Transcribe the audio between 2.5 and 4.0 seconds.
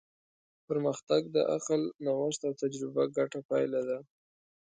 تجربه ګډه پایله ده.